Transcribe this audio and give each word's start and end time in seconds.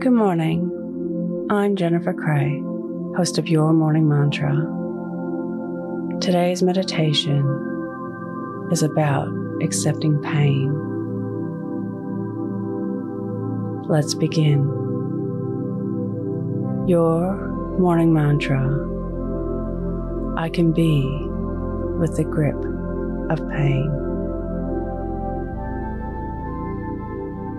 Good 0.00 0.12
morning. 0.12 1.46
I'm 1.50 1.76
Jennifer 1.76 2.12
Cray, 2.12 2.60
host 3.16 3.38
of 3.38 3.48
Your 3.48 3.72
Morning 3.72 4.08
Mantra. 4.08 4.54
Today's 6.20 6.62
meditation 6.62 7.42
is 8.70 8.82
about 8.82 9.28
accepting 9.62 10.20
pain. 10.20 10.72
Let's 13.88 14.14
begin. 14.14 14.62
Your 16.86 17.36
morning 17.78 18.12
mantra 18.12 18.92
I 20.36 20.48
can 20.48 20.72
be 20.72 21.02
with 21.98 22.16
the 22.16 22.24
grip 22.24 22.56
of 23.30 23.38
pain. 23.50 23.90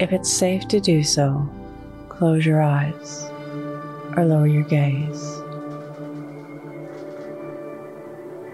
If 0.00 0.12
it's 0.12 0.30
safe 0.30 0.66
to 0.68 0.80
do 0.80 1.04
so, 1.04 1.48
close 2.16 2.46
your 2.46 2.62
eyes 2.62 3.24
or 4.16 4.24
lower 4.24 4.46
your 4.46 4.62
gaze. 4.62 5.40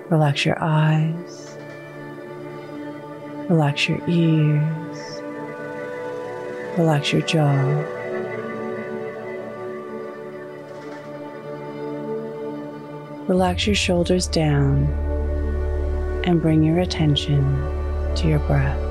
Relax 0.09 0.45
your 0.45 0.57
eyes, 0.61 1.57
relax 3.49 3.89
your 3.89 4.01
ears, 4.09 4.99
relax 6.77 7.13
your 7.13 7.23
jaw. 7.23 7.99
Relax 13.29 13.67
your 13.67 13.77
shoulders 13.77 14.27
down 14.27 14.87
and 16.25 16.43
bring 16.43 16.65
your 16.65 16.81
attention 16.81 17.45
to 18.17 18.27
your 18.27 18.41
breath. 18.41 18.90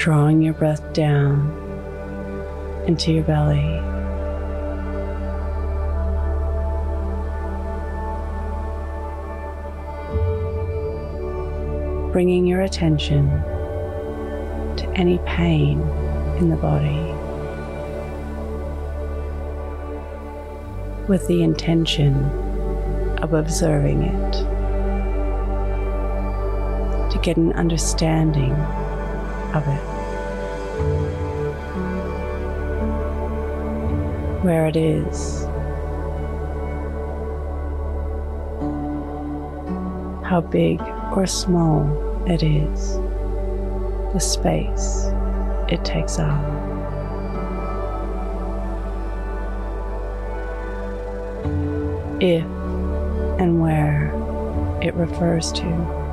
Drawing 0.00 0.40
your 0.40 0.54
breath 0.54 0.94
down 0.94 1.50
into 2.86 3.12
your 3.12 3.22
belly. 3.22 3.60
Bringing 12.12 12.46
your 12.46 12.62
attention 12.62 13.28
to 14.78 14.90
any 14.94 15.18
pain 15.26 15.82
in 16.38 16.48
the 16.48 16.56
body 16.56 17.04
with 21.08 21.26
the 21.26 21.42
intention 21.42 22.24
of 23.18 23.34
observing 23.34 24.04
it 24.04 24.32
to 27.12 27.18
get 27.18 27.36
an 27.36 27.52
understanding 27.52 28.56
of 29.54 29.66
it. 29.66 29.80
Where 34.44 34.66
it 34.66 34.76
is, 34.76 35.44
how 40.24 40.40
big 40.40 40.80
or 41.16 41.26
small 41.26 41.84
it 42.26 42.42
is, 42.42 42.94
the 44.12 44.20
space 44.20 45.06
it 45.68 45.84
takes 45.84 46.18
up. 46.18 46.40
If 52.22 52.44
and 53.40 53.60
where 53.60 54.12
it 54.82 54.94
refers 54.94 55.50
to. 55.52 56.09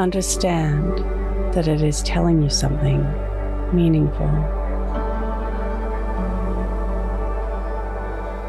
Understand 0.00 0.96
that 1.52 1.68
it 1.68 1.82
is 1.82 2.02
telling 2.02 2.40
you 2.40 2.48
something 2.48 3.02
meaningful, 3.70 4.30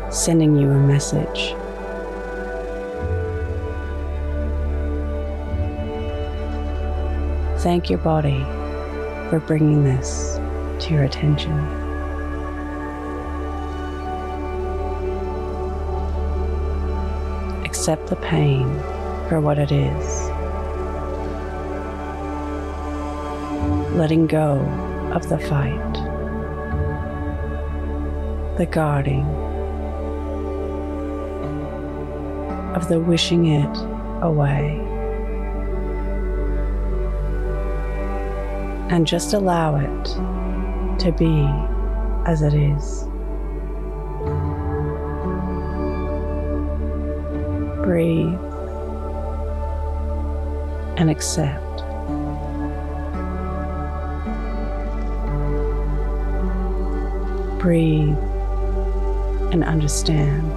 sending 0.10 0.56
you 0.56 0.70
a 0.70 0.80
message. 0.80 1.54
Thank 7.62 7.90
your 7.90 8.00
body 8.00 8.40
for 9.30 9.44
bringing 9.46 9.84
this 9.84 10.40
to 10.86 10.94
your 10.94 11.04
attention. 11.04 11.52
Accept 17.66 18.08
the 18.08 18.16
pain 18.22 18.70
for 19.28 19.42
what 19.42 19.60
it 19.60 19.74
is. 19.74 20.31
Letting 23.94 24.26
go 24.26 24.60
of 25.14 25.28
the 25.28 25.38
fight, 25.38 25.94
the 28.58 28.66
guarding, 28.66 29.26
of 32.76 32.88
the 32.88 33.00
wishing 33.00 33.48
it 33.48 33.78
away. 34.22 34.80
And 38.90 39.06
just 39.06 39.34
allow 39.34 39.76
it 39.76 40.06
to 41.00 41.12
be 41.12 41.46
as 42.26 42.42
it 42.42 42.54
is. 42.54 43.04
Breathe 47.84 48.40
and 50.98 51.10
accept. 51.10 51.71
Breathe, 57.62 58.18
and 59.54 59.64
understand. 59.64 60.52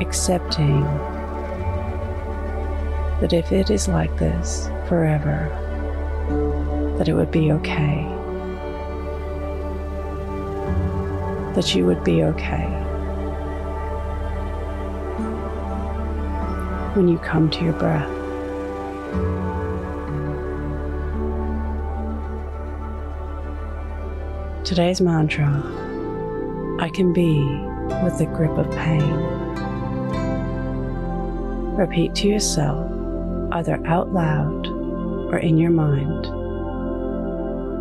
Accepting 0.00 0.84
that 3.20 3.32
if 3.32 3.50
it 3.50 3.68
is 3.68 3.88
like 3.88 4.16
this 4.18 4.68
forever, 4.86 5.50
that 6.98 7.08
it 7.08 7.14
would 7.14 7.32
be 7.32 7.50
okay. 7.50 8.04
That 11.56 11.74
you 11.74 11.84
would 11.84 12.04
be 12.04 12.22
okay. 12.22 12.68
When 16.94 17.08
you 17.08 17.18
come 17.18 17.50
to 17.50 17.64
your 17.64 17.72
breath. 17.72 18.17
Today's 24.68 25.00
mantra 25.00 25.48
I 26.78 26.90
can 26.90 27.14
be 27.14 27.40
with 28.04 28.18
the 28.18 28.26
grip 28.26 28.50
of 28.50 28.70
pain. 28.72 29.14
Repeat 31.74 32.14
to 32.16 32.28
yourself, 32.28 32.92
either 33.52 33.80
out 33.86 34.12
loud 34.12 34.66
or 35.32 35.38
in 35.38 35.56
your 35.56 35.70
mind 35.70 36.26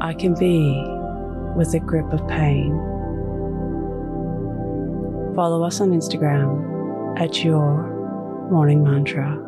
I 0.02 0.14
can 0.14 0.34
be 0.36 0.82
with 1.58 1.74
the 1.74 1.82
grip 1.82 2.10
of 2.14 2.26
pain. 2.30 2.72
Follow 5.36 5.64
us 5.64 5.82
on 5.82 5.90
Instagram 5.90 7.20
at 7.20 7.44
Your 7.44 8.48
Morning 8.50 8.82
Mantra. 8.82 9.47